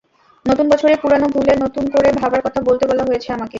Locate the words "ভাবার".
2.21-2.41